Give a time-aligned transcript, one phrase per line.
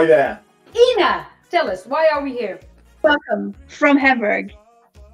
[0.00, 0.40] Here, David.
[0.70, 0.96] Hi there.
[0.96, 2.58] Ina, tell us, why are we here?
[3.02, 4.50] Welcome from Hamburg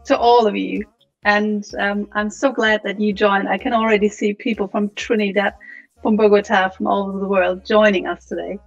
[0.04, 0.84] to all of you.
[1.24, 3.48] And um, I'm so glad that you joined.
[3.48, 5.54] I can already see people from Trinidad,
[6.02, 8.60] from Bogota, from all over the world joining us today.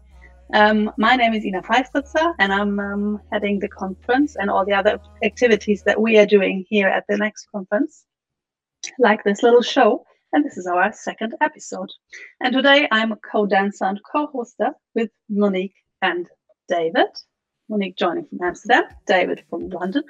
[0.54, 4.73] Um, my name is Ina Freistritzer, and I'm um, heading the conference and all the
[4.73, 8.03] other activities that we are doing here at the next conference,
[9.00, 10.03] like this little show.
[10.34, 11.90] And this is our second episode.
[12.42, 16.28] And today I'm a co dancer and co hoster with Monique and
[16.67, 17.08] David.
[17.69, 20.03] Monique joining from Amsterdam, David from London.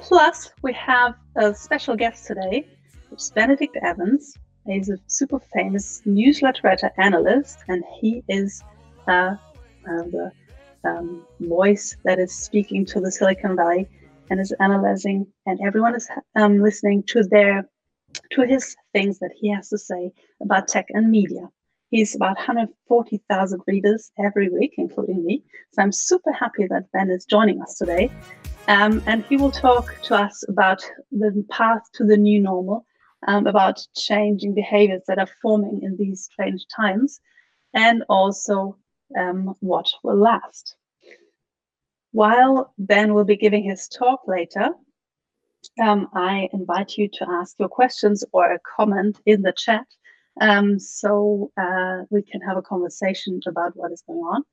[0.00, 2.66] Plus, we have a special guest today,
[3.08, 4.36] which is Benedict Evans.
[4.66, 8.62] He's a super famous newsletter writer analyst, and he is
[9.08, 9.34] uh,
[9.88, 10.32] uh, the
[10.84, 13.88] um, voice that is speaking to the Silicon Valley
[14.30, 17.68] and is analyzing, and everyone is um, listening to their
[18.32, 21.48] to his things that he has to say about tech and media.
[21.90, 25.42] He's about 140,000 readers every week, including me.
[25.72, 28.10] So I'm super happy that Ben is joining us today.
[28.68, 32.86] Um, and he will talk to us about the path to the new normal,
[33.26, 37.20] um, about changing behaviors that are forming in these strange times,
[37.74, 38.76] and also
[39.18, 40.76] um, what will last.
[42.12, 44.70] While Ben will be giving his talk later,
[45.82, 49.86] um, I invite you to ask your questions or a comment in the chat
[50.40, 54.44] um, so uh, we can have a conversation about what is going on.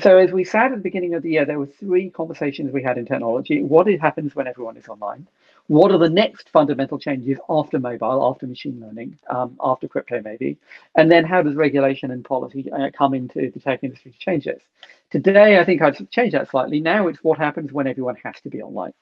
[0.00, 2.82] So, as we said at the beginning of the year, there were three conversations we
[2.82, 3.62] had in technology.
[3.62, 5.26] What happens when everyone is online?
[5.66, 10.58] What are the next fundamental changes after mobile, after machine learning, um, after crypto, maybe?
[10.96, 14.44] And then how does regulation and policy uh, come into the tech industry to change
[14.44, 14.62] this?
[15.10, 16.80] Today, I think I've changed that slightly.
[16.80, 18.92] Now it's what happens when everyone has to be online.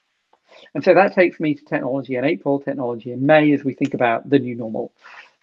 [0.73, 3.93] And so that takes me to technology in April, technology in May, as we think
[3.93, 4.91] about the new normal.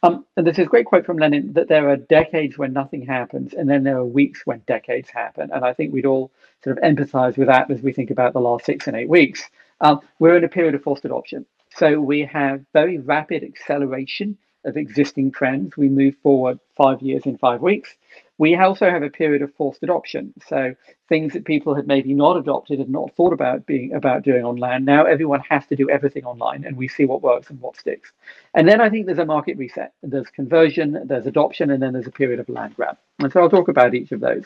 [0.02, 3.54] Um, and there's a great quote from Lenin that there are decades when nothing happens,
[3.54, 5.50] and then there are weeks when decades happen.
[5.52, 6.30] And I think we'd all
[6.62, 9.42] sort of empathize with that as we think about the last six and eight weeks.
[9.80, 11.46] Um, we're in a period of forced adoption.
[11.76, 15.76] So we have very rapid acceleration of existing trends.
[15.76, 17.94] We move forward five years in five weeks.
[18.38, 20.34] We also have a period of forced adoption.
[20.46, 20.74] So
[21.08, 24.84] things that people had maybe not adopted and not thought about being about doing online,
[24.84, 28.12] now everyone has to do everything online and we see what works and what sticks.
[28.54, 29.92] And then I think there's a market reset.
[30.02, 32.98] There's conversion, there's adoption, and then there's a period of land grab.
[33.20, 34.44] And so I'll talk about each of those.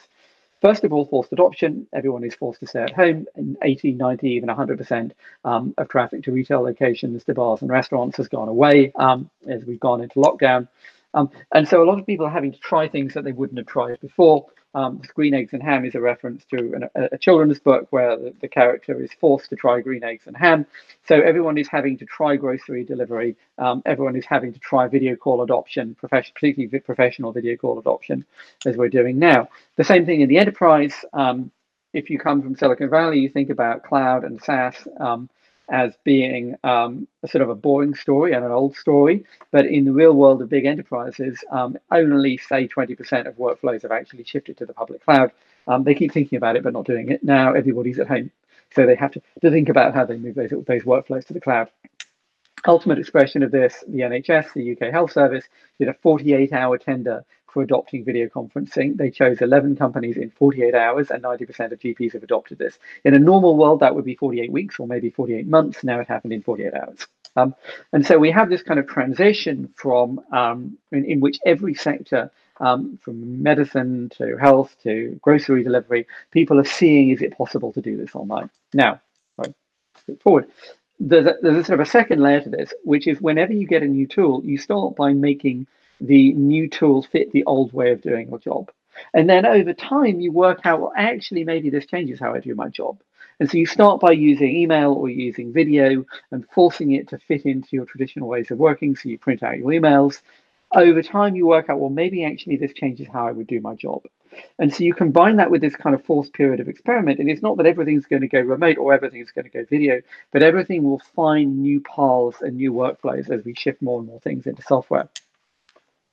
[0.61, 1.87] First of all, forced adoption.
[1.95, 5.13] Everyone is forced to stay at home, and 80, 90, even 100%
[5.45, 9.65] um, of traffic to retail locations, to bars and restaurants has gone away um, as
[9.65, 10.69] we've gone into lockdown.
[11.15, 13.59] Um, and so a lot of people are having to try things that they wouldn't
[13.59, 14.47] have tried before.
[14.73, 18.17] Um, green eggs and ham is a reference to an, a, a, children's book where
[18.17, 20.65] the, the, character is forced to try green eggs and ham.
[21.09, 23.35] So everyone is having to try grocery delivery.
[23.59, 28.25] Um, everyone is having to try video call adoption, particularly professional video call adoption,
[28.65, 29.49] as we're doing now.
[29.75, 30.95] The same thing in the enterprise.
[31.15, 31.51] Um,
[31.93, 34.77] if you come from Silicon Valley, you think about cloud and SaaS.
[35.01, 35.29] Um,
[35.71, 39.25] as being um, a sort of a boring story and an old story.
[39.53, 43.93] But in the real world of big enterprises, um, only say 20% of workflows have
[43.93, 45.33] actually shifted to the public cloud.
[45.69, 47.23] Um, they keep thinking about it, but not doing it.
[47.23, 48.31] Now everybody's at home.
[48.75, 51.41] So they have to, to think about how they move those, those workflows to the
[51.41, 51.71] cloud.
[52.67, 55.45] Ultimate expression of this, the NHS, the UK Health Service,
[55.79, 58.97] did a 48 hour tender for adopting video conferencing.
[58.97, 62.79] They chose 11 companies in 48 hours, and 90% of GPs have adopted this.
[63.05, 65.83] In a normal world, that would be 48 weeks or maybe 48 months.
[65.85, 67.07] Now it happened in 48 hours.
[67.37, 67.55] Um,
[67.93, 72.31] and so we have this kind of transition from um, in, in, which every sector,
[72.59, 77.81] um, from medicine to health to grocery delivery, people are seeing is it possible to
[77.81, 78.51] do this online?
[78.75, 79.01] Now,
[79.39, 79.55] right,
[80.23, 80.49] forward.
[80.99, 83.67] There's a, there's a sort of a second layer to this, which is whenever you
[83.67, 85.67] get a new tool, you start by making
[86.01, 88.71] the new tools fit the old way of doing your job.
[89.15, 92.55] And then over time, you work out, well, actually, maybe this changes how I do
[92.55, 93.01] my job.
[93.39, 97.47] And so you start by using email or using video and forcing it to fit
[97.47, 98.95] into your traditional ways of working.
[98.95, 100.21] So you print out your emails.
[100.73, 103.75] Over time, you work out, well, maybe actually this changes how I would do my
[103.75, 104.03] job.
[104.59, 107.19] And so you combine that with this kind of forced period of experiment.
[107.19, 110.03] And it's not that everything's going to go remote or everything's going to go video,
[110.33, 114.21] but everything will find new paths and new workflows as we shift more and more
[114.21, 115.09] things into software.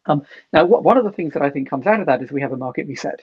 [0.08, 2.42] Um, now, one of the things that I think comes out of that is we
[2.42, 3.22] have a market reset.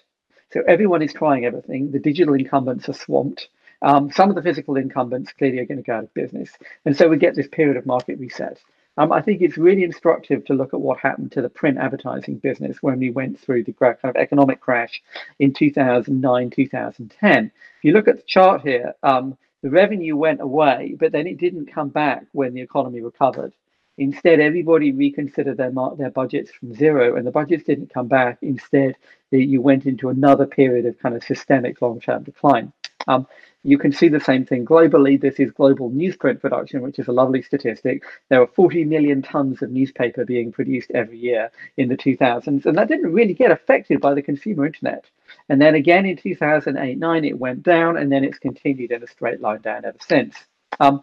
[0.52, 1.90] So everyone is trying everything.
[1.90, 3.48] The digital incumbents are swamped.
[3.82, 6.50] Um, some of the physical incumbents clearly are going to go out of business.
[6.84, 8.58] And so we get this period of market reset.
[8.96, 12.36] Um, I think it's really instructive to look at what happened to the print advertising
[12.36, 15.02] business when we went through the kind of economic crash
[15.40, 17.44] in 2009, 2010.
[17.46, 17.52] If
[17.82, 21.72] you look at the chart here, um, the revenue went away, but then it didn't
[21.72, 23.52] come back when the economy recovered.
[23.98, 28.38] Instead, everybody reconsidered their their budgets from zero, and the budgets didn't come back.
[28.42, 28.96] Instead,
[29.30, 32.72] you went into another period of kind of systemic long-term decline.
[33.06, 33.26] Um,
[33.62, 35.18] you can see the same thing globally.
[35.18, 38.02] This is global newsprint production, which is a lovely statistic.
[38.28, 42.76] There were 40 million tons of newspaper being produced every year in the 2000s, and
[42.76, 45.06] that didn't really get affected by the consumer internet.
[45.48, 49.06] And then again in 2008 9, it went down, and then it's continued in a
[49.06, 50.36] straight line down ever since.
[50.80, 51.02] Um,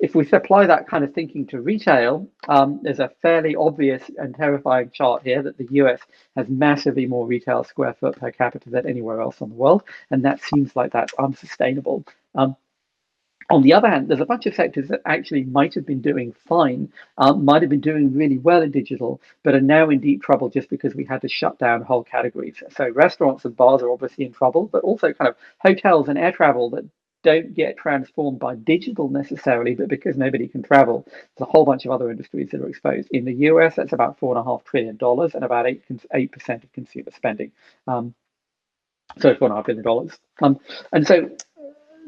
[0.00, 4.34] if we apply that kind of thinking to retail, um, there's a fairly obvious and
[4.34, 6.00] terrifying chart here that the US
[6.36, 10.24] has massively more retail square foot per capita than anywhere else in the world, and
[10.24, 12.04] that seems like that's unsustainable.
[12.34, 12.56] Um,
[13.50, 16.32] on the other hand, there's a bunch of sectors that actually might have been doing
[16.46, 20.22] fine, um, might have been doing really well in digital, but are now in deep
[20.22, 22.62] trouble just because we had to shut down whole categories.
[22.70, 26.32] So restaurants and bars are obviously in trouble, but also kind of hotels and air
[26.32, 26.84] travel that
[27.22, 31.84] don't get transformed by digital necessarily, but because nobody can travel, there's a whole bunch
[31.84, 33.08] of other industries that are exposed.
[33.10, 35.82] In the US, that's about four and a half trillion dollars and about eight
[36.14, 37.52] eight percent of consumer spending.
[37.86, 38.14] Um,
[39.18, 40.18] so four and a half billion dollars.
[40.40, 40.58] Um,
[40.92, 41.30] and so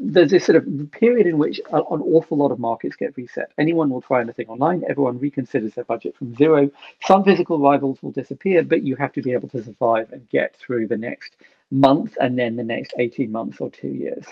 [0.01, 3.53] there's this sort of period in which an awful lot of markets get reset.
[3.59, 4.83] Anyone will try anything online.
[4.89, 6.71] Everyone reconsiders their budget from zero.
[7.03, 10.57] Some physical rivals will disappear, but you have to be able to survive and get
[10.57, 11.37] through the next
[11.71, 14.27] month and then the next 18 months or two years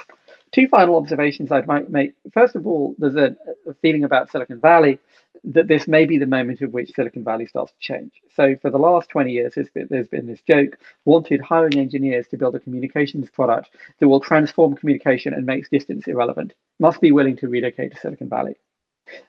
[0.52, 2.14] two final observations I'd might make.
[2.32, 3.36] First of all, there's a,
[3.68, 4.98] a, feeling about Silicon Valley
[5.44, 8.12] that this may be the moment at which Silicon Valley starts to change.
[8.34, 12.26] So for the last 20 years, there's been, there's been this joke, wanted hiring engineers
[12.28, 16.52] to build a communications product that will transform communication and makes distance irrelevant.
[16.78, 18.56] Must be willing to relocate to Silicon Valley.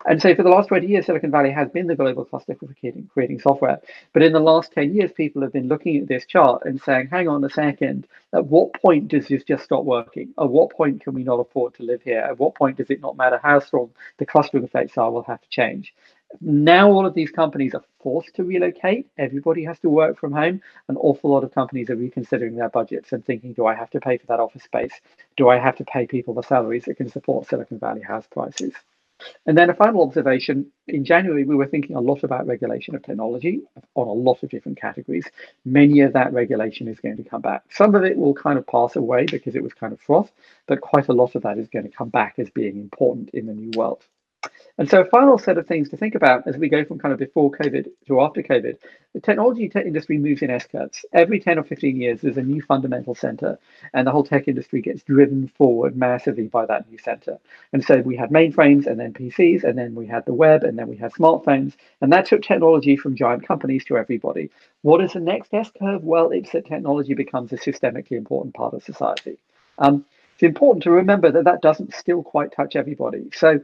[0.05, 2.67] And so for the last 20 years, Silicon Valley has been the global cluster for
[2.67, 3.79] creating, creating software.
[4.13, 7.09] But in the last 10 years, people have been looking at this chart and saying,
[7.11, 10.33] hang on a second, at what point does this just stop working?
[10.39, 12.19] At what point can we not afford to live here?
[12.19, 15.41] At what point does it not matter how strong the clustering effects are, we'll have
[15.41, 15.93] to change.
[16.39, 19.07] Now all of these companies are forced to relocate.
[19.17, 20.61] Everybody has to work from home.
[20.87, 23.99] An awful lot of companies are reconsidering their budgets and thinking, do I have to
[23.99, 24.93] pay for that office space?
[25.35, 28.73] Do I have to pay people the salaries that can support Silicon Valley house prices?
[29.45, 33.03] And then a final observation in January, we were thinking a lot about regulation of
[33.03, 33.61] technology
[33.95, 35.25] on a lot of different categories.
[35.65, 37.63] Many of that regulation is going to come back.
[37.69, 40.31] Some of it will kind of pass away because it was kind of froth,
[40.67, 43.45] but quite a lot of that is going to come back as being important in
[43.45, 44.03] the new world.
[44.81, 47.13] And so, a final set of things to think about as we go from kind
[47.13, 48.77] of before COVID to after COVID,
[49.13, 51.05] the technology tech industry moves in S curves.
[51.13, 53.59] Every 10 or 15 years, there's a new fundamental center,
[53.93, 57.37] and the whole tech industry gets driven forward massively by that new center.
[57.73, 60.79] And so, we had mainframes and then PCs, and then we had the web, and
[60.79, 64.49] then we had smartphones, and that took technology from giant companies to everybody.
[64.81, 66.03] What is the next S curve?
[66.03, 69.37] Well, it's that technology becomes a systemically important part of society.
[69.77, 70.05] Um,
[70.41, 73.29] it's important to remember that that doesn't still quite touch everybody.
[73.31, 73.61] So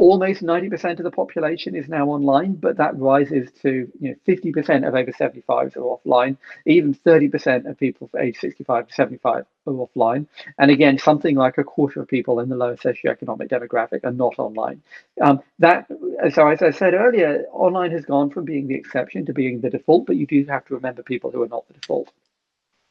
[0.00, 4.88] almost 90% of the population is now online, but that rises to you know 50%
[4.88, 6.38] of over 75s are offline.
[6.66, 10.26] Even 30% of people for age 65 to 75 are offline.
[10.58, 14.38] And again, something like a quarter of people in the lower socioeconomic demographic are not
[14.38, 14.82] online.
[15.20, 15.86] Um, that
[16.32, 19.68] so as I said earlier, online has gone from being the exception to being the
[19.68, 22.10] default, but you do have to remember people who are not the default.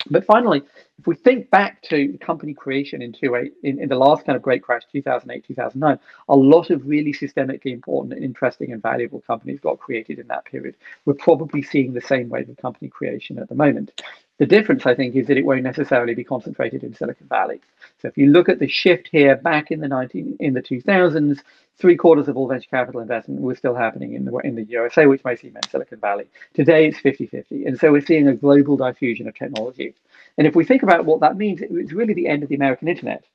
[0.10, 0.63] But finally,
[0.98, 4.36] if we think back to company creation in, two, eight, in, in the last kind
[4.36, 9.60] of great crash, 2008, 2009, a lot of really systemically important interesting and valuable companies
[9.60, 10.75] got created in that period.
[11.06, 14.01] We're probably seeing the same wave of company creation at the moment.
[14.39, 17.60] The difference, I think, is that it won't necessarily be concentrated in Silicon Valley.
[18.01, 21.41] So if you look at the shift here back in the 19 in the 2000s,
[21.77, 25.05] three quarters of all venture capital investment was still happening in the in the USA,
[25.05, 26.25] which mostly meant Silicon Valley.
[26.53, 27.67] Today it's 50-50.
[27.67, 29.93] And so we're seeing a global diffusion of technology.
[30.38, 32.88] And if we think about what that means, it's really the end of the American
[32.88, 33.25] internet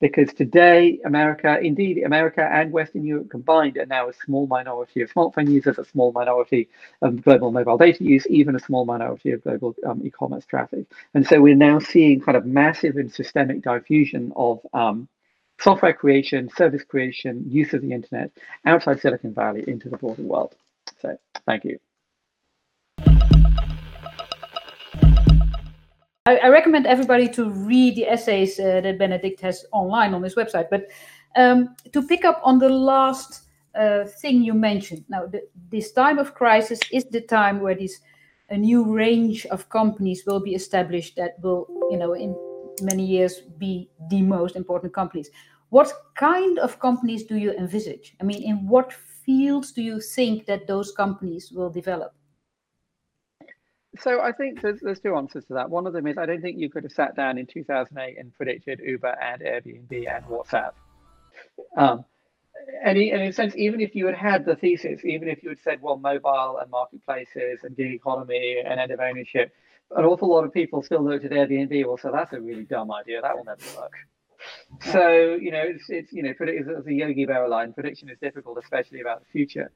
[0.00, 5.12] because today America, indeed America and Western Europe combined, are now a small minority of
[5.12, 6.68] smartphone users, a small minority
[7.02, 10.86] of global mobile data use, even a small minority of global um, e-commerce traffic.
[11.14, 15.08] And so we're now seeing kind of massive and systemic diffusion of um,
[15.60, 18.30] software creation, service creation, use of the internet
[18.66, 20.54] outside Silicon Valley into the broader world.
[21.00, 21.78] So thank you.
[26.26, 30.34] I, I, recommend everybody to read the essays uh, that Benedict has online on his
[30.36, 30.70] website.
[30.70, 30.86] But
[31.36, 33.42] um, to pick up on the last
[33.74, 38.00] uh, thing you mentioned, now the, this time of crisis is the time where this
[38.48, 42.34] a new range of companies will be established that will, you know, in
[42.80, 45.28] many years be the most important companies.
[45.68, 48.14] What kind of companies do you envisage?
[48.18, 52.14] I mean, in what fields do you think that those companies will develop?
[54.00, 55.70] So I think there's, there's two answers to that.
[55.70, 58.34] One of them is I don't think you could have sat down in 2008 and
[58.34, 60.72] predicted Uber and Airbnb and WhatsApp.
[61.76, 62.04] Um,
[62.84, 65.58] and, in a sense, even if you had had the thesis, even if you had
[65.62, 69.52] said, well, mobile and marketplaces and gig economy and end of ownership,
[69.94, 71.86] an awful lot of people still looked at Airbnb.
[71.86, 73.20] Well, so that's a really dumb idea.
[73.20, 73.92] That will never work.
[74.92, 77.72] So you know, it's it's you know, it's a Yogi Berra line.
[77.72, 79.70] Prediction is difficult, especially about the future.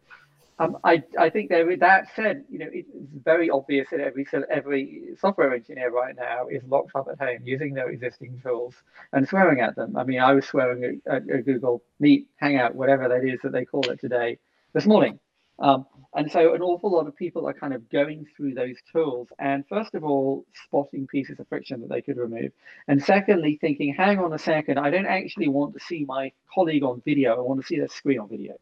[0.61, 2.89] Um, I, I think there, that said, you know, it's
[3.25, 7.75] very obvious that every every software engineer right now is locked up at home using
[7.75, 8.75] their existing tools
[9.13, 9.97] and swearing at them.
[9.97, 13.65] I mean, I was swearing at, at Google Meet, Hangout, whatever that is that they
[13.65, 14.39] call it today,
[14.73, 15.21] this morning.
[15.61, 19.29] Um, and so an awful lot of people are kind of going through those tools
[19.41, 22.53] and first of all, spotting pieces of friction that they could remove.
[22.87, 26.85] And secondly, thinking, hang on a second, I don't actually want to see my colleague
[26.85, 27.37] on video.
[27.37, 28.55] I want to see their screen on video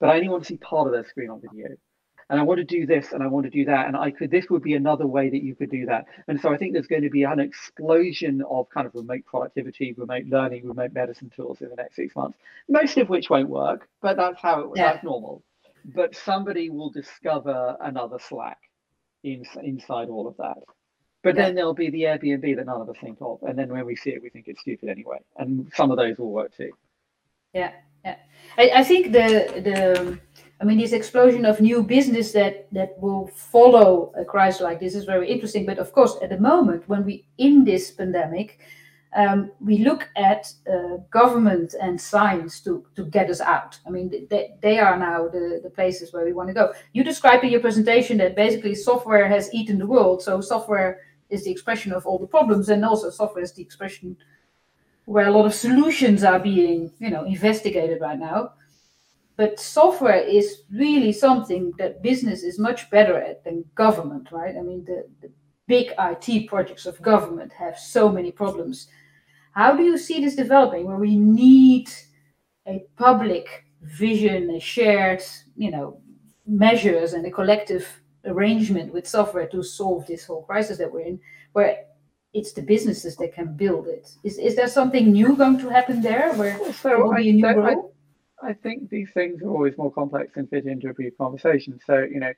[0.00, 1.68] but I only want to see part of their screen on video.
[2.30, 3.86] And I want to do this and I want to do that.
[3.86, 6.06] And I could this would be another way that you could do that.
[6.26, 9.92] And so I think there's going to be an explosion of kind of remote productivity,
[9.92, 13.88] remote learning, remote medicine tools in the next six months, most of which won't work,
[14.00, 14.92] but that's how it, yeah.
[14.92, 15.42] that's normal.
[15.84, 18.58] But somebody will discover another Slack
[19.22, 20.58] in, inside all of that.
[21.22, 21.42] But yeah.
[21.42, 23.42] then there'll be the Airbnb that none of us think of.
[23.42, 25.18] And then when we see it, we think it's stupid anyway.
[25.36, 26.72] And some of those will work too.
[27.54, 27.72] Yeah
[28.04, 28.16] yeah.
[28.58, 30.18] I, I think the the
[30.60, 34.94] I mean this explosion of new business that that will follow a crisis like this
[34.94, 35.66] is very interesting.
[35.66, 38.58] But of course, at the moment when we in this pandemic,
[39.16, 43.78] um, we look at uh, government and science to, to get us out.
[43.86, 46.72] I mean, they, they are now the, the places where we want to go.
[46.92, 50.22] You described in your presentation that basically software has eaten the world.
[50.22, 54.16] So software is the expression of all the problems, and also software is the expression
[55.04, 58.52] where a lot of solutions are being, you know, investigated right now.
[59.36, 64.56] But software is really something that business is much better at than government, right?
[64.56, 65.30] I mean, the, the
[65.66, 68.88] big IT projects of government have so many problems.
[69.52, 71.90] How do you see this developing where we need
[72.66, 75.22] a public vision, a shared,
[75.56, 76.00] you know,
[76.46, 77.86] measures and a collective
[78.24, 81.20] arrangement with software to solve this whole crisis that we're in,
[81.52, 81.84] where
[82.34, 84.10] it's the businesses that can build it.
[84.24, 87.32] Is is there something new going to happen there where so there will be a
[87.32, 87.94] new role?
[88.42, 91.80] I, I think these things are always more complex and fit into a brief conversation.
[91.86, 92.32] So, you know,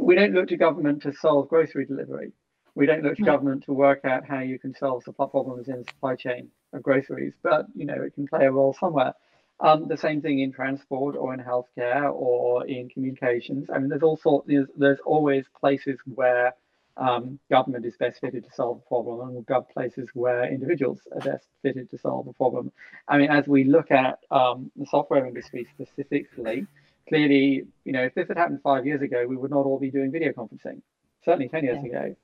[0.00, 2.32] we don't look to government to solve grocery delivery.
[2.74, 3.32] We don't look to no.
[3.32, 6.82] government to work out how you can solve supply problems in the supply chain of
[6.82, 9.14] groceries, but you know, it can play a role somewhere.
[9.60, 13.70] Um, the same thing in transport or in healthcare or in communications.
[13.72, 14.46] I mean, there's all sorts.
[14.46, 16.52] There's, there's always places where
[16.96, 21.00] um, government is best fitted to solve the problem and we'll go places where individuals
[21.12, 22.72] are best fitted to solve the problem.
[23.08, 26.66] I mean, as we look at um, the software industry specifically,
[27.08, 29.90] clearly, you know, if this had happened five years ago, we would not all be
[29.90, 30.80] doing video conferencing,
[31.24, 31.98] certainly 10 years yeah.
[31.98, 32.16] ago.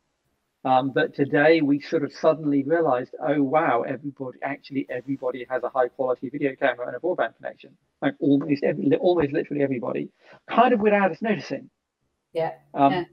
[0.64, 5.68] Um, but today we sort of suddenly realized, oh wow, everybody actually everybody has a
[5.68, 7.76] high quality video camera and a broadband connection.
[8.00, 10.10] Like almost every, almost literally everybody,
[10.48, 11.68] kind of without us noticing.
[12.32, 12.52] Yeah.
[12.74, 13.04] Um, yeah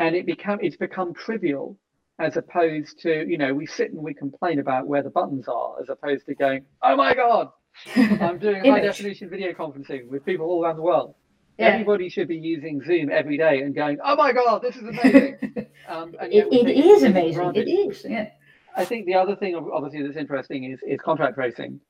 [0.00, 1.78] and it become it's become trivial
[2.18, 5.80] as opposed to you know we sit and we complain about where the buttons are
[5.80, 7.50] as opposed to going oh my god
[7.96, 11.14] i'm doing high definition video conferencing with people all around the world.
[11.58, 11.66] Yeah.
[11.66, 15.38] everybody should be using zoom every day and going oh my god this is amazing.
[15.88, 17.52] Um, it, it is amazing.
[17.56, 18.28] It is yeah.
[18.76, 21.80] I think the other thing obviously that's interesting is, is contract tracing.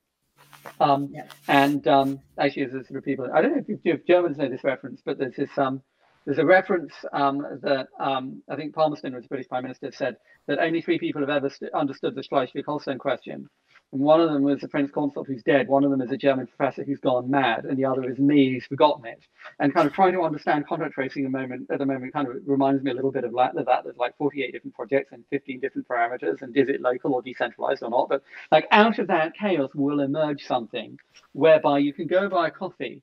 [0.78, 1.24] Um, yeah.
[1.48, 4.48] and um, actually as a sort of people i don't know if, if germans know
[4.48, 5.82] this reference but there's this um,
[6.24, 10.58] there's a reference um, that um, I think Palmerston, was British Prime Minister, said that
[10.58, 13.48] only three people have ever st- understood the Schleswig-Holstein question.
[13.92, 15.66] And one of them was the French consul who's dead.
[15.66, 18.52] One of them is a German professor who's gone mad, and the other is me
[18.52, 19.20] who's forgotten it.
[19.58, 22.28] And kind of trying to understand contract tracing at the moment, at the moment, kind
[22.28, 23.52] of reminds me a little bit of that.
[23.82, 27.82] There's like 48 different projects and 15 different parameters, and is it local or decentralized
[27.82, 28.08] or not?
[28.08, 28.22] But
[28.52, 30.96] like out of that chaos will emerge something
[31.32, 33.02] whereby you can go buy a coffee,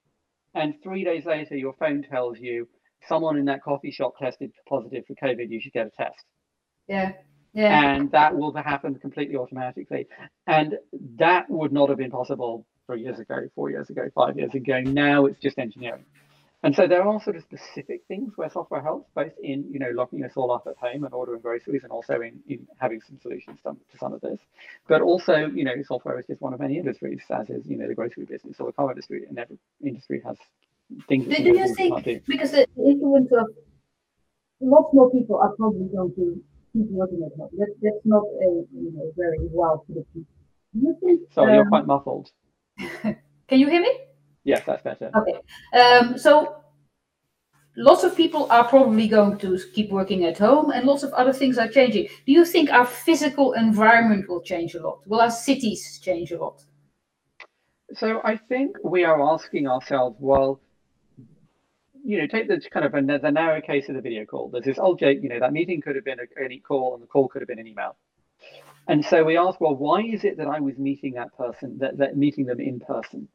[0.56, 2.68] and three days later your phone tells you
[3.08, 6.24] someone in that coffee shop tested positive for COVID, you should get a test.
[6.88, 7.14] Yeah.
[7.54, 7.96] Yeah.
[7.96, 10.08] And that will happen completely automatically.
[10.46, 10.76] And
[11.18, 14.80] that would not have been possible three years ago, four years ago, five years ago.
[14.82, 16.06] Now it's just engineering.
[16.64, 19.92] And so there are sort of specific things where software helps, both in you know
[19.94, 23.20] locking us all up at home and ordering groceries, and also in, in having some
[23.22, 24.40] solutions to, to some of this.
[24.88, 27.88] But also, you know, software is just one of many industries, as is you know
[27.88, 30.38] the grocery business or the car industry, and every industry has
[31.08, 31.26] things.
[31.28, 33.48] Do, do you think because the influence of
[34.60, 37.50] lots more people are probably going to keep working at home?
[37.58, 40.26] That, that's not a you know very well prediction.
[40.74, 41.22] Do you think?
[41.34, 42.32] Sorry, um, you're quite muffled.
[42.78, 44.00] can you hear me?
[44.44, 45.12] Yes, that's better.
[45.14, 45.40] Okay.
[45.78, 46.64] Um, so
[47.76, 51.34] lots of people are probably going to keep working at home and lots of other
[51.34, 52.08] things are changing.
[52.26, 55.02] Do you think our physical environment will change a lot?
[55.06, 56.64] Will our cities change a lot?
[57.94, 60.60] So I think we are asking ourselves, well,
[62.04, 64.50] you know, take the kind of a, the narrow case of the video call.
[64.50, 67.04] There's this oh, old joke, you know, that meeting could have been a, call and
[67.04, 67.96] the call could have been an email.
[68.88, 71.98] And so we ask, well, why is it that I was meeting that person, that,
[71.98, 73.28] that meeting them in person?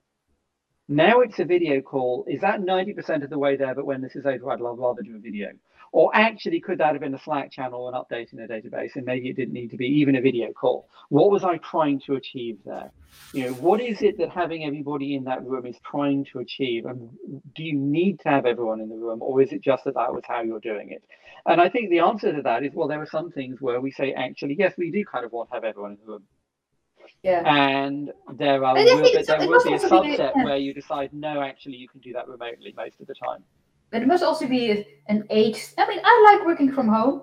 [0.88, 2.24] Now it's a video call.
[2.26, 3.74] Is that 90% of the way there?
[3.74, 5.50] But when this is over, I'd rather do a video.
[5.92, 9.04] Or actually, could that have been a Slack channel, an update in a database, and
[9.04, 10.88] maybe it didn't need to be even a video call?
[11.10, 12.90] What was I trying to achieve there?
[13.34, 16.86] You know, what is it that having everybody in that room is trying to achieve?
[16.86, 17.10] And
[17.54, 20.14] do you need to have everyone in the room, or is it just that that
[20.14, 21.04] was how you're doing it?
[21.44, 23.90] And I think the answer to that is, well, there are some things where we
[23.90, 26.22] say, actually, yes, we do kind of want to have everyone in the room.
[27.22, 27.42] Yeah.
[27.44, 31.76] And there are will, but there will be a subset where you decide, no, actually,
[31.76, 33.44] you can do that remotely most of the time.
[33.92, 35.66] But it must also be an age.
[35.76, 37.22] I mean, I like working from home.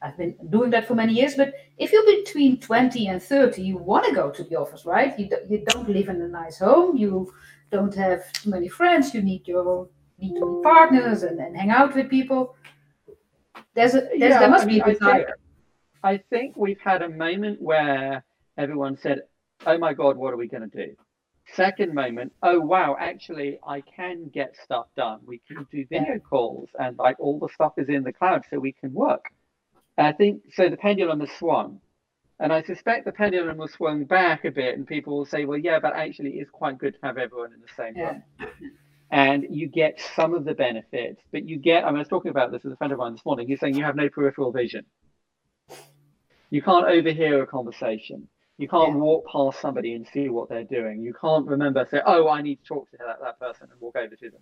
[0.00, 1.34] I've been doing that for many years.
[1.34, 5.16] But if you're between 20 and 30, you want to go to the office, right?
[5.18, 6.96] You, do, you don't live in a nice home.
[6.96, 7.32] You
[7.70, 9.12] don't have too many friends.
[9.12, 9.88] You need your
[10.18, 12.56] need to meet partners and, and hang out with people.
[13.74, 15.36] There's a there's, yeah, there must I mean, be a desire.
[16.02, 18.24] I think, I think we've had a moment where
[18.56, 19.22] everyone said,
[19.66, 20.96] "Oh my God, what are we going to do?"
[21.54, 25.20] Second moment, oh wow, actually I can get stuff done.
[25.24, 28.58] We can do video calls and like all the stuff is in the cloud so
[28.58, 29.26] we can work.
[29.96, 31.80] I think so the pendulum has swung.
[32.40, 35.58] And I suspect the pendulum will swing back a bit and people will say, well,
[35.58, 38.20] yeah, but actually it's quite good to have everyone in the same yeah.
[38.38, 38.52] room.
[39.10, 42.30] And you get some of the benefits, but you get, I, mean, I was talking
[42.30, 43.48] about this with a friend of mine this morning.
[43.48, 44.84] He's saying you have no peripheral vision.
[46.50, 48.28] You can't overhear a conversation.
[48.58, 48.96] You can't yeah.
[48.96, 51.00] walk past somebody and see what they're doing.
[51.00, 53.96] You can't remember, say, oh, I need to talk to that, that person and walk
[53.96, 54.40] over to them.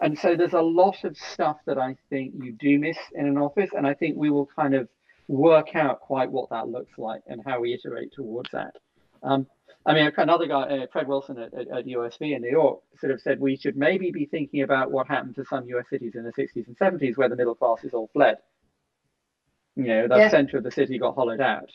[0.00, 3.38] And so there's a lot of stuff that I think you do miss in an
[3.38, 3.70] office.
[3.72, 4.88] And I think we will kind of
[5.28, 8.74] work out quite what that looks like and how we iterate towards that.
[9.22, 9.46] Um,
[9.86, 13.12] I mean, another guy, uh, Fred Wilson at, at, at, USV in New York, sort
[13.12, 16.24] of said we should maybe be thinking about what happened to some US cities in
[16.24, 18.38] the 60s and 70s where the middle classes all fled.
[19.76, 20.30] You know, the yeah.
[20.30, 21.70] center of the city got hollowed out.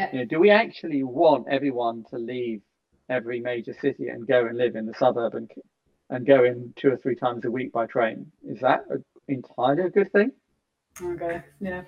[0.00, 0.08] Yeah.
[0.12, 2.62] You know, do we actually want everyone to leave
[3.10, 5.50] every major city and go and live in the suburb and,
[6.08, 8.32] and go in two or three times a week by train?
[8.48, 8.96] Is that a,
[9.28, 10.32] entirely a good thing?
[11.02, 11.82] Okay, yeah.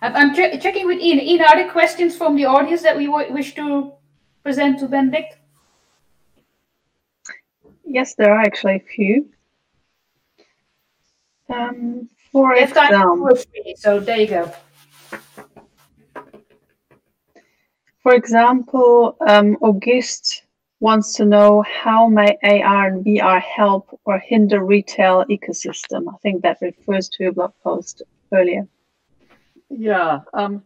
[0.00, 1.20] I'm ch- checking with Ina.
[1.20, 3.92] Ina, are there questions from the audience that we w- wish to
[4.42, 5.36] present to Benedict?
[7.84, 9.28] Yes, there are actually a few.
[11.50, 13.30] Um, for example,
[13.76, 14.52] so there you go.
[18.08, 20.44] For example, um, Auguste
[20.80, 26.06] wants to know how may AR and VR help or hinder retail ecosystem.
[26.08, 28.00] I think that refers to a blog post
[28.32, 28.66] earlier.
[29.68, 30.20] Yeah.
[30.32, 30.62] Um,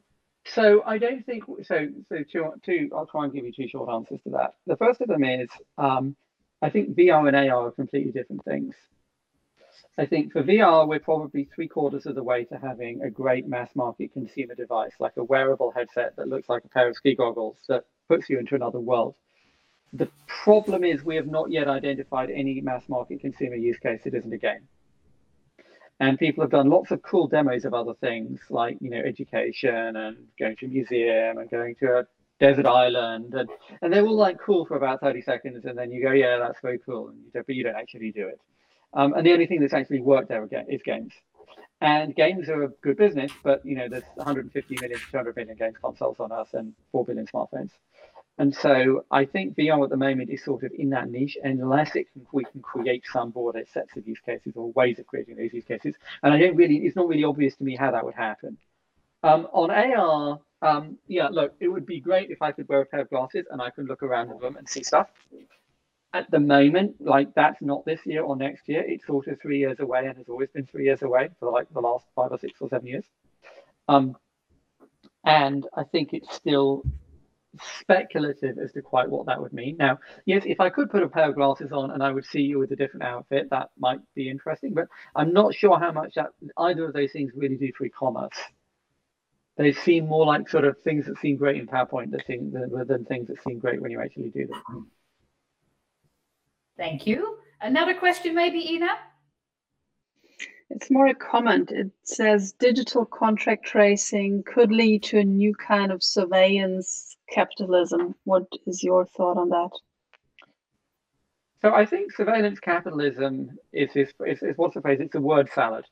[0.47, 1.89] so I don't think so.
[2.09, 2.91] So two, two.
[2.95, 4.55] I'll try and give you two short answers to that.
[4.69, 6.15] The first of them is um,
[6.63, 8.77] I think VR and AR are completely different things.
[9.99, 13.47] I think for VR, we're probably three quarters of the way to having a great
[13.47, 17.15] mass market consumer device, like a wearable headset that looks like a pair of ski
[17.15, 19.15] goggles that puts you into another world.
[19.93, 24.15] The problem is we have not yet identified any mass market consumer use case that
[24.15, 24.67] isn't a game.
[26.01, 29.95] And people have done lots of cool demos of other things like, you know, education
[29.97, 32.07] and going to a museum and going to a
[32.41, 33.35] desert island.
[33.35, 33.51] And,
[33.83, 35.67] and they're all like cool for about 30 seconds.
[35.67, 37.09] And then you go, yeah, that's very cool.
[37.09, 38.41] And you but you don't actually do it.
[38.95, 41.13] Um, and the only thing that's actually worked there is games.
[41.81, 45.77] And games are a good business, but you know, there's 150 million, 200 million games
[45.83, 47.71] consoles on Earth and 4 billion smartphones.
[48.39, 51.97] And so I think VR at the moment is sort of in that niche, unless
[51.97, 55.37] it can, we can create some broader sets of use cases or ways of creating
[55.37, 55.95] those use cases.
[56.23, 58.57] And I don't really, it's not really obvious to me how that would happen.
[59.23, 62.87] Um, on AR, um, yeah, look, it would be great if I could wear a
[62.87, 65.09] pair of glasses and I could look around the room and see stuff
[66.15, 68.85] at the moment, like that's not this year or next year.
[68.87, 71.73] It's sort of three years away and has always been three years away for like
[71.73, 73.05] the last five or six or seven years.
[73.89, 74.17] Um,
[75.25, 76.85] and I think it's still
[77.81, 79.77] speculative as to quite what that would mean.
[79.77, 82.41] Now, yes, if I could put a pair of glasses on and I would see
[82.41, 84.75] you with a different outfit, that might be interesting.
[84.75, 88.37] But I'm not sure how much that either of those things really do for e-commerce.
[89.57, 93.29] They seem more like sort of things that seem great in PowerPoint than, than things
[93.29, 94.91] that seem great when you actually do them.
[96.77, 97.39] Thank you.
[97.61, 98.89] Another question, maybe, Ina?
[100.71, 101.71] It's more a comment.
[101.71, 108.15] It says digital contract tracing could lead to a new kind of surveillance capitalism.
[108.25, 109.71] What is your thought on that?
[111.61, 114.99] So I think surveillance capitalism is, is, is, is what's the phrase?
[115.01, 115.85] It's a word salad.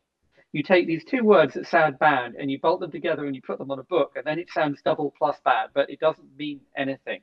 [0.52, 3.42] You take these two words that sound bad and you bolt them together and you
[3.42, 6.36] put them on a book, and then it sounds double plus bad, but it doesn't
[6.36, 7.20] mean anything.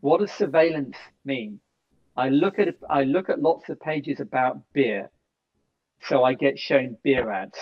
[0.00, 1.60] What does surveillance mean?
[2.16, 5.10] I look at I look at lots of pages about beer,
[6.02, 7.58] so I get shown beer ads.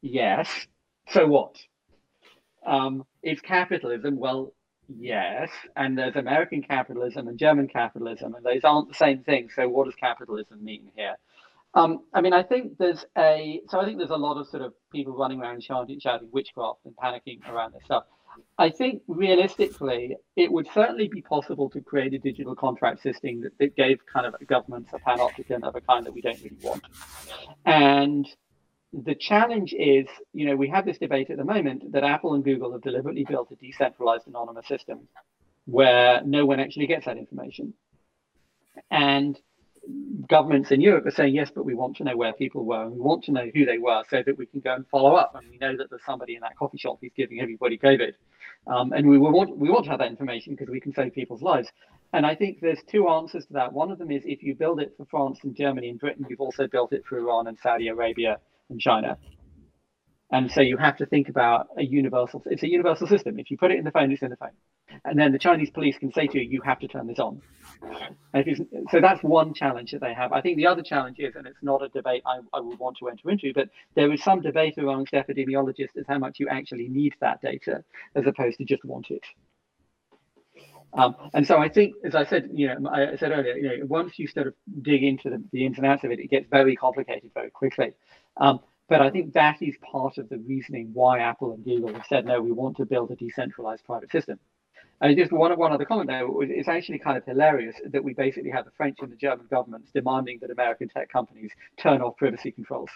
[0.00, 0.48] Yes.
[1.08, 1.56] So what?
[2.66, 4.16] Um, it's capitalism.
[4.16, 4.52] Well,
[4.88, 5.50] yes.
[5.76, 9.48] And there's American capitalism and German capitalism, and those aren't the same thing.
[9.54, 11.16] So what does capitalism mean here?
[11.74, 14.62] Um, I mean, I think there's a so I think there's a lot of sort
[14.62, 18.04] of people running around shouting, shouting witchcraft and panicking around this stuff.
[18.58, 23.58] I think realistically, it would certainly be possible to create a digital contract system that,
[23.58, 26.82] that gave kind of governments a panopticon of a kind that we don't really want.
[27.64, 28.26] And
[28.92, 32.44] the challenge is, you know, we have this debate at the moment that Apple and
[32.44, 35.08] Google have deliberately built a decentralized anonymous system
[35.64, 37.74] where no one actually gets that information.
[38.90, 39.38] And
[40.28, 42.92] governments in Europe are saying, yes, but we want to know where people were and
[42.92, 45.34] we want to know who they were so that we can go and follow up.
[45.34, 48.12] And we know that there's somebody in that coffee shop who's giving everybody COVID.
[48.66, 51.42] Um, and we want, we want to have that information because we can save people's
[51.42, 51.68] lives.
[52.12, 53.72] And I think there's two answers to that.
[53.72, 56.40] One of them is if you build it for France and Germany and Britain, you've
[56.40, 58.38] also built it for Iran and Saudi Arabia
[58.70, 59.18] and China.
[60.30, 63.38] And so you have to think about a universal, it's a universal system.
[63.38, 64.50] If you put it in the phone, it's in the phone.
[65.04, 67.42] And then the Chinese police can say to you, you have to turn this on.
[68.90, 70.32] so that's one challenge that they have.
[70.32, 72.98] I think the other challenge is, and it's not a debate I, I would want
[72.98, 76.88] to enter into, but there is some debate amongst epidemiologists as how much you actually
[76.88, 77.82] need that data
[78.14, 79.24] as opposed to just want it.
[80.94, 83.86] Um, and so I think, as I said, you know, I said earlier, you know,
[83.86, 86.46] once you sort of dig into the, the ins and outs of it, it gets
[86.50, 87.92] very complicated very quickly.
[88.36, 92.04] Um, but I think that is part of the reasoning why Apple and Google have
[92.08, 94.38] said, no, we want to build a decentralized private system.
[95.02, 98.50] And just one, one other comment there, it's actually kind of hilarious that we basically
[98.50, 102.52] have the French and the German governments demanding that American tech companies turn off privacy
[102.52, 102.88] controls.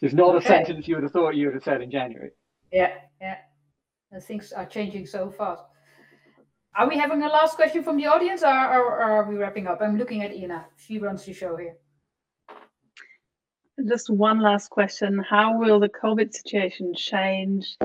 [0.00, 0.44] It's not okay.
[0.46, 2.30] a sentence you would have thought you would have said in January.
[2.72, 3.36] Yeah, yeah.
[4.10, 5.62] And things are changing so fast.
[6.74, 9.66] Are we having a last question from the audience or, or, or are we wrapping
[9.66, 9.82] up?
[9.82, 10.64] I'm looking at Ina.
[10.76, 11.76] She runs the show here.
[13.86, 15.22] Just one last question.
[15.28, 17.76] How will the COVID situation change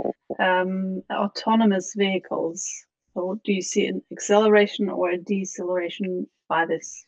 [0.41, 2.67] um, autonomous vehicles?
[3.13, 7.05] So do you see an acceleration or a deceleration by this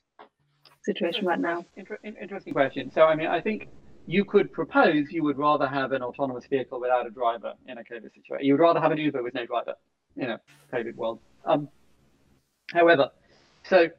[0.84, 1.66] situation right now?
[1.78, 2.92] Interesting question.
[2.92, 3.68] So, I mean, I think
[4.06, 7.84] you could propose you would rather have an autonomous vehicle without a driver in a
[7.84, 8.46] COVID situation.
[8.46, 9.76] You would rather have an Uber with no driver
[10.18, 10.40] in a
[10.74, 11.20] COVID world.
[11.46, 11.70] Um,
[12.74, 13.12] however,
[13.64, 13.90] so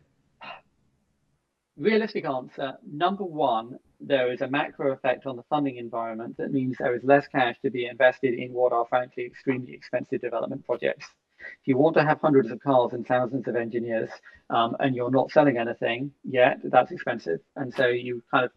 [1.76, 6.76] realistic answer number one, there is a macro effect on the funding environment that means
[6.78, 11.06] there is less cash to be invested in what are frankly extremely expensive development projects.
[11.40, 14.10] If you want to have hundreds of cars and thousands of engineers
[14.50, 17.40] um, and you're not selling anything yet, that's expensive.
[17.56, 18.50] And so you kind of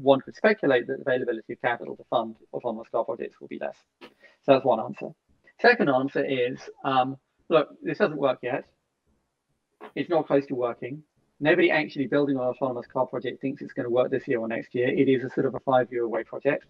[0.00, 3.76] one could speculate that availability of capital to fund autonomous car projects will be less.
[4.00, 5.08] So that's one answer.
[5.60, 7.16] Second answer is um,
[7.48, 8.64] look, this doesn't work yet.
[9.94, 11.02] It's not close to working
[11.40, 14.48] nobody actually building an autonomous car project thinks it's going to work this year or
[14.48, 14.88] next year.
[14.88, 16.64] It is a sort of a five year away project.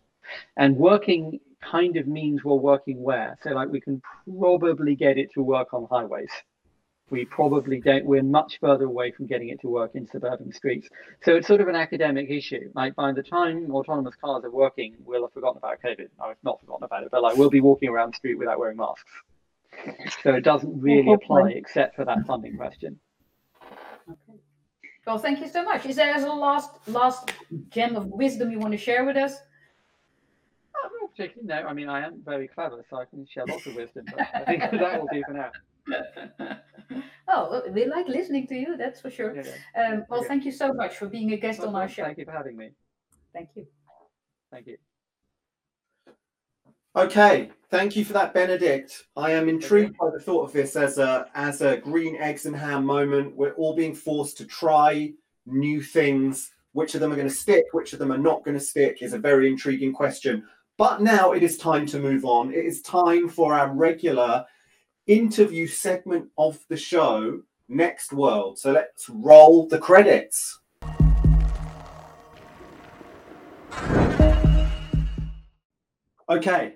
[0.56, 3.38] And working kind of means we're working where?
[3.42, 4.02] So, like, we can
[4.38, 6.30] probably get it to work on highways.
[7.10, 10.88] We probably don't, we're much further away from getting it to work in suburban streets.
[11.22, 12.70] So, it's sort of an academic issue.
[12.74, 16.08] Like, by the time autonomous cars are working, we'll have forgotten about COVID.
[16.22, 18.76] I've not forgotten about it, but like, we'll be walking around the street without wearing
[18.76, 19.10] masks.
[20.22, 23.00] So, it doesn't really apply except for that funding question.
[25.08, 25.86] Well, thank you so much.
[25.86, 27.32] Is there a last last
[27.70, 29.38] gem of wisdom you want to share with us?
[30.76, 31.48] Oh, not particularly.
[31.48, 34.04] No, I mean I am very clever, so I can share lots of wisdom.
[34.04, 35.50] But I think that will do for now.
[37.28, 38.76] oh, we like listening to you.
[38.76, 39.34] That's for sure.
[39.34, 39.82] Yeah, yeah.
[39.82, 40.28] Um, well, okay.
[40.28, 42.04] thank you so much for being a guest well, on our show.
[42.04, 42.72] Thank you for having me.
[43.32, 43.66] Thank you.
[44.52, 44.76] Thank you.
[46.94, 49.04] Okay, thank you for that, Benedict.
[49.16, 52.56] I am intrigued by the thought of this as a as a green eggs and
[52.56, 53.36] ham moment.
[53.36, 55.12] We're all being forced to try
[55.46, 56.50] new things.
[56.72, 57.64] Which of them are going to stick?
[57.72, 59.02] Which of them are not going to stick?
[59.02, 60.44] Is a very intriguing question.
[60.76, 62.52] But now it is time to move on.
[62.52, 64.44] It is time for our regular
[65.08, 68.58] interview segment of the show, Next World.
[68.58, 70.60] So let's roll the credits.
[76.30, 76.74] Okay,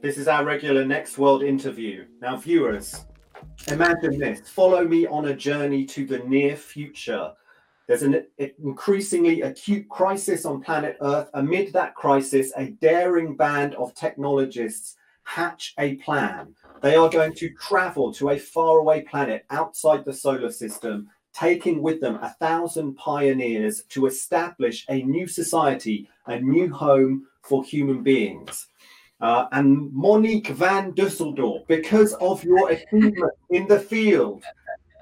[0.00, 2.06] this is our regular Next World interview.
[2.20, 3.04] Now, viewers,
[3.66, 7.32] imagine this follow me on a journey to the near future.
[7.86, 8.26] There's an
[8.62, 11.30] increasingly acute crisis on planet Earth.
[11.34, 16.54] Amid that crisis, a daring band of technologists hatch a plan.
[16.80, 22.00] They are going to travel to a faraway planet outside the solar system, taking with
[22.00, 28.68] them a thousand pioneers to establish a new society, a new home for human beings.
[29.20, 34.44] Uh, and Monique van Dusseldorp, because of your achievement in the field,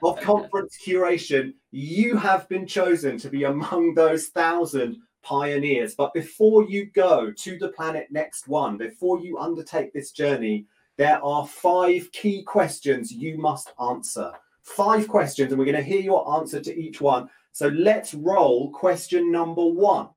[0.02, 5.94] of conference curation, you have been chosen to be among those thousand pioneers.
[5.94, 11.22] But before you go to the planet next one, before you undertake this journey, there
[11.22, 14.33] are five key questions you must answer.
[14.62, 17.29] Five questions, and we're going to hear your answer to each one.
[17.52, 20.09] So let's roll question number one.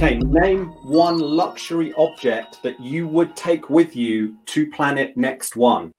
[0.00, 5.90] Okay, name one luxury object that you would take with you to planet next one.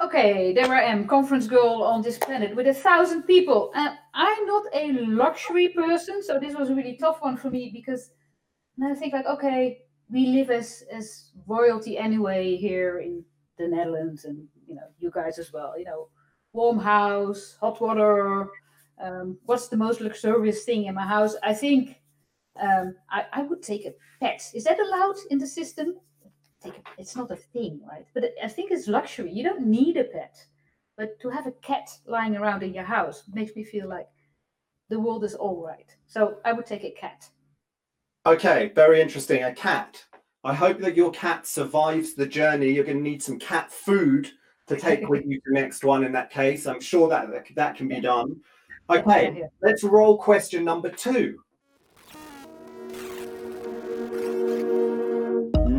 [0.00, 3.72] Okay, there I am, conference girl on this planet with a thousand people.
[3.74, 7.72] And I'm not a luxury person, so this was a really tough one for me
[7.74, 8.12] because
[8.80, 13.24] I think like, okay, we live as as royalty anyway here in
[13.58, 15.76] the Netherlands, and you know, you guys as well.
[15.76, 16.08] You know,
[16.52, 18.48] warm house, hot water.
[19.02, 21.34] Um, what's the most luxurious thing in my house?
[21.42, 21.96] I think
[22.60, 24.50] um, I, I would take a pet.
[24.54, 25.94] Is that allowed in the system?
[26.62, 28.06] Take a, it's not a thing, right?
[28.14, 29.32] But I think it's luxury.
[29.32, 30.36] You don't need a pet,
[30.96, 34.08] but to have a cat lying around in your house makes me feel like
[34.88, 35.94] the world is all right.
[36.06, 37.28] So I would take a cat.
[38.26, 39.42] Okay, very interesting.
[39.42, 40.02] A cat.
[40.44, 42.70] I hope that your cat survives the journey.
[42.70, 44.30] You're going to need some cat food
[44.66, 46.04] to take with you to the next one.
[46.04, 48.40] In that case, I'm sure that that can be done.
[48.90, 51.38] Okay, let's roll question number two.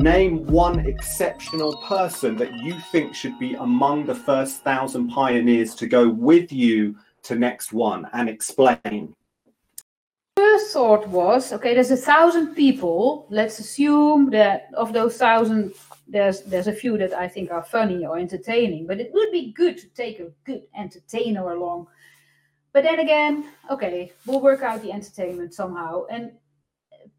[0.06, 5.88] Name one exceptional person that you think should be among the first thousand pioneers to
[5.88, 9.16] go with you to next one and explain.
[10.38, 13.26] First thought was okay, there's a thousand people.
[13.32, 15.74] Let's assume that of those thousand,
[16.08, 19.54] there's there's a few that I think are funny or entertaining, but it would be
[19.54, 21.88] good to take a good entertainer along.
[22.74, 26.06] But then again, okay, we'll work out the entertainment somehow.
[26.12, 26.34] And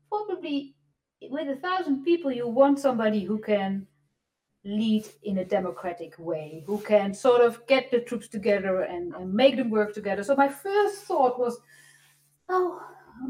[0.09, 0.76] probably
[1.23, 3.87] with a thousand people, you want somebody who can
[4.65, 9.33] lead in a democratic way, who can sort of get the troops together and, and
[9.33, 10.23] make them work together.
[10.25, 11.59] So my first thought was,
[12.49, 12.81] oh,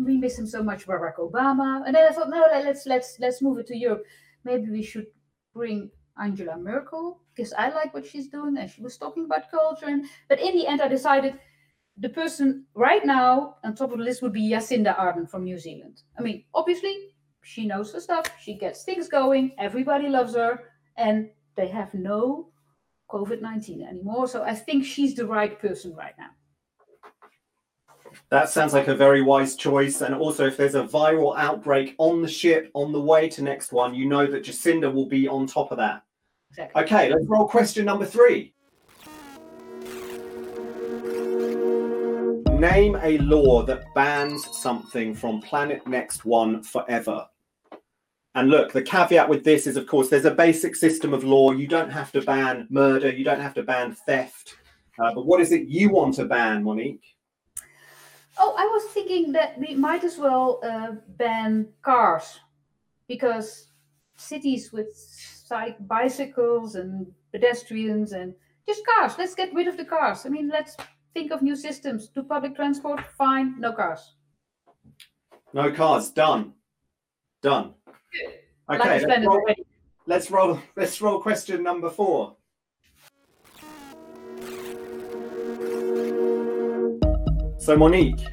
[0.05, 1.83] we miss him so much, Barack Obama.
[1.87, 4.05] And then I thought, no, let's let's let's move it to Europe.
[4.44, 5.07] Maybe we should
[5.55, 9.87] bring Angela Merkel because I like what she's doing and she was talking about culture.
[9.87, 11.38] And, but in the end, I decided
[11.99, 15.59] the person right now on top of the list would be Jacinda Ardern from New
[15.59, 16.03] Zealand.
[16.18, 17.15] I mean, obviously,
[17.46, 18.26] she knows her stuff.
[18.40, 19.52] She gets things going.
[19.56, 20.64] Everybody loves her.
[20.96, 22.48] And they have no
[23.09, 24.26] COVID 19 anymore.
[24.26, 26.30] So I think she's the right person right now.
[28.30, 30.00] That sounds like a very wise choice.
[30.00, 33.72] And also, if there's a viral outbreak on the ship on the way to next
[33.72, 36.02] one, you know that Jacinda will be on top of that.
[36.50, 36.82] Exactly.
[36.82, 38.52] Okay, let's roll question number three.
[42.59, 47.28] Name a law that bans something from Planet Next One forever.
[48.37, 51.53] And look, the caveat with this is, of course, there's a basic system of law.
[51.53, 54.57] You don't have to ban murder, you don't have to ban theft.
[54.99, 57.16] Uh, but what is it you want to ban, Monique?
[58.38, 62.38] Oh, I was thinking that we might as well uh, ban cars
[63.09, 63.68] because
[64.16, 64.88] cities with
[65.81, 68.35] bicycles and pedestrians and
[68.66, 69.14] just cars.
[69.16, 70.27] Let's get rid of the cars.
[70.27, 70.77] I mean, let's
[71.14, 72.09] think of new systems.
[72.09, 73.01] Do public transport?
[73.16, 73.59] Fine.
[73.59, 74.16] No cars.
[75.55, 76.11] No cars.
[76.11, 76.53] Done.
[77.40, 77.72] Done.
[78.68, 79.46] Okay, let's roll,
[80.07, 80.61] let's roll.
[80.76, 81.20] Let's roll.
[81.20, 82.37] Question number four.
[87.59, 88.24] So, Monique,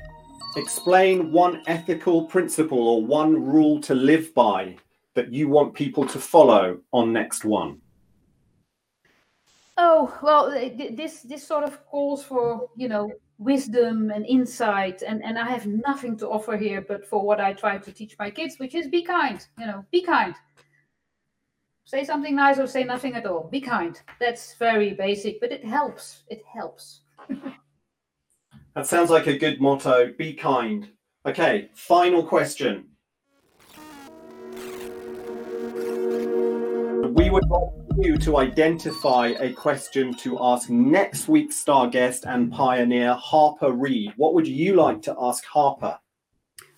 [0.56, 4.76] explain one ethical principle or one rule to live by
[5.16, 7.82] that you want people to follow on next one.
[9.78, 13.12] Oh well, this this sort of calls for you know
[13.44, 17.52] wisdom and insight and and i have nothing to offer here but for what i
[17.54, 20.36] try to teach my kids which is be kind you know be kind.
[21.86, 23.50] Say something nice or say nothing at all.
[23.52, 24.00] Be kind.
[24.20, 26.24] That's very basic but it helps.
[26.28, 27.02] It helps.
[28.76, 30.90] That sounds like a good motto be kind.
[31.28, 32.86] Okay final question.
[37.14, 37.44] We would
[37.98, 44.14] you to identify a question to ask next week's star guest and pioneer, Harper Reed.
[44.18, 46.00] What would you like to ask Harper?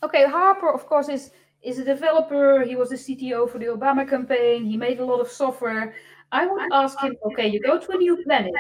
[0.04, 2.64] Okay, Harper, of course, is is a developer.
[2.64, 4.66] He was the CTO for the Obama campaign.
[4.66, 5.96] He made a lot of software.
[6.32, 8.54] I would ask him, okay, you go to a new planet,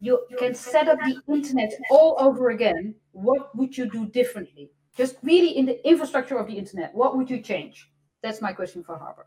[0.00, 2.94] you can set up the internet all over again.
[3.12, 4.70] What would you do differently?
[4.96, 7.90] Just really in the infrastructure of the internet, what would you change?
[8.22, 9.26] That's my question for Harper.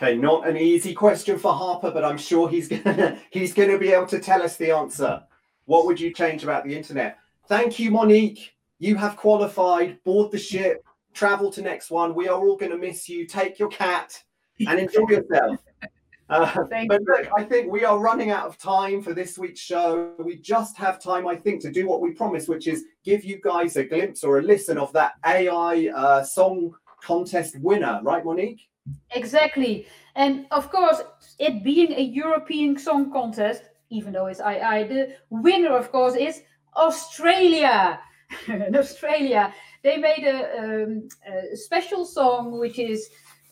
[0.00, 3.90] Okay, not an easy question for Harper, but I'm sure he's gonna he's gonna be
[3.90, 5.24] able to tell us the answer.
[5.64, 7.18] What would you change about the internet?
[7.48, 8.54] Thank you, Monique.
[8.78, 10.84] You have qualified, board the ship,
[11.14, 12.14] travel to next one.
[12.14, 13.26] We are all gonna miss you.
[13.26, 14.22] Take your cat
[14.60, 15.58] and enjoy yourself.
[16.30, 20.12] Uh, but look, I think we are running out of time for this week's show.
[20.18, 23.40] We just have time, I think, to do what we promised, which is give you
[23.42, 28.67] guys a glimpse or a listen of that AI uh, song contest winner, right, Monique?
[29.12, 29.86] Exactly.
[30.14, 31.02] And of course,
[31.38, 36.42] it being a European song contest, even though it's AI, the winner, of course, is
[36.76, 38.00] Australia.
[38.48, 43.08] In Australia, they made a, um, a special song, which is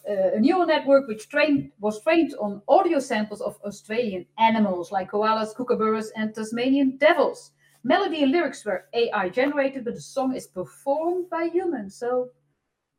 [0.08, 5.10] uh, a neural network which trained was trained on audio samples of Australian animals like
[5.10, 7.52] koalas, kookaburras, and Tasmanian devils.
[7.84, 11.96] Melody and lyrics were AI generated, but the song is performed by humans.
[11.96, 12.28] So,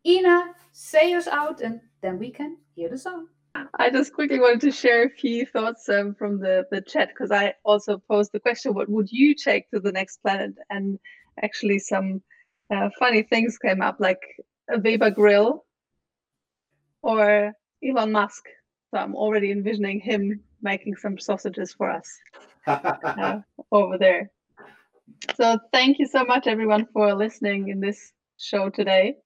[0.05, 3.27] Ina, say us out, and then we can hear the song.
[3.79, 7.31] I just quickly wanted to share a few thoughts um, from the, the chat because
[7.31, 10.53] I also posed the question, what would you take to the next planet?
[10.69, 10.99] And
[11.41, 12.21] actually some
[12.73, 14.21] uh, funny things came up like
[14.69, 15.65] a Weber grill
[17.01, 18.45] or Elon Musk.
[18.91, 22.09] So I'm already envisioning him making some sausages for us
[22.67, 23.39] uh,
[23.71, 24.31] over there.
[25.35, 29.17] So thank you so much, everyone, for listening in this show today,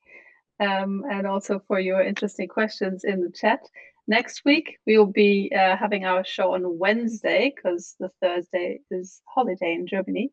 [0.62, 3.60] um, and also for your interesting questions in the chat.
[4.08, 9.22] Next week we will be uh, having our show on Wednesday because the Thursday is
[9.26, 10.32] holiday in Germany,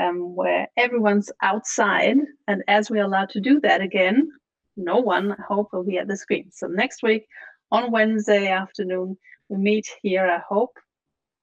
[0.00, 2.16] um, where everyone's outside,
[2.48, 4.30] and as we're allowed to do that again,
[4.76, 6.50] no one, I hope, will be at the screen.
[6.52, 7.26] So next week
[7.70, 9.16] on Wednesday afternoon,
[9.48, 10.76] we meet here, I hope,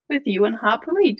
[0.09, 1.19] with you and Harper Reed.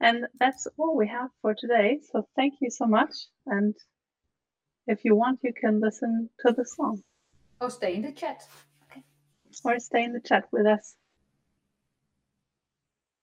[0.00, 2.00] And that's all we have for today.
[2.12, 3.14] So thank you so much.
[3.46, 3.74] And
[4.86, 7.02] if you want, you can listen to the song
[7.60, 8.46] Or stay in the chat.
[8.90, 9.02] Okay.
[9.64, 10.94] or stay in the chat with us.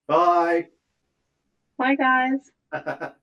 [0.07, 0.67] Bye.
[1.77, 2.51] Bye, guys.